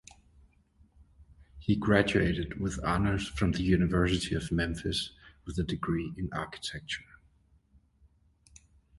[1.59, 5.11] He graduated with honors from the University of Memphis
[5.45, 7.03] with a degree in Architecture.